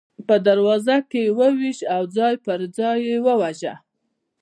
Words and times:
په 0.27 0.35
دروازه 0.47 0.95
کې 1.09 1.19
یې 1.25 1.31
وویشت 1.39 1.83
او 1.95 2.03
ځای 2.17 2.35
پر 2.45 2.59
ځای 2.77 2.97
یې 3.09 3.17
وواژه. 3.25 3.73